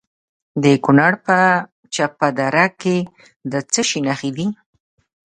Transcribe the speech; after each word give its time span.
د 0.63 0.65
کونړ 0.85 1.11
په 1.25 1.37
چپه 1.93 2.27
دره 2.39 2.65
کې 2.81 2.97
د 3.51 3.53
څه 3.71 3.81
شي 3.89 3.99
نښې 4.07 4.31
دي؟ 4.37 4.47